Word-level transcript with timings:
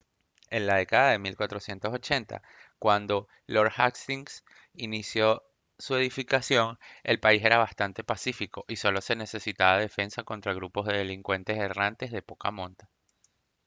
en 0.49 0.65
la 0.65 0.77
década 0.77 1.11
de 1.11 1.19
1480 1.19 2.41
cuando 2.79 3.27
lord 3.45 3.71
hastings 3.77 4.43
inició 4.73 5.43
su 5.77 5.95
edificación 5.95 6.79
el 7.03 7.19
país 7.19 7.43
era 7.45 7.59
bastante 7.59 8.03
pacífico 8.03 8.65
y 8.67 8.77
solo 8.77 8.99
se 9.01 9.15
necesitaba 9.15 9.77
defensa 9.77 10.23
contra 10.23 10.55
grupos 10.55 10.87
de 10.87 10.97
delincuentes 10.97 11.59
errantes 11.59 12.09
de 12.09 12.23
poca 12.23 12.49
monta 12.49 12.89